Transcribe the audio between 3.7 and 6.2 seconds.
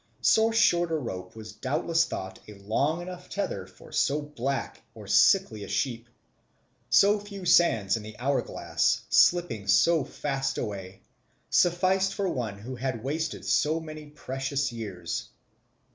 so black or sickly a sheep;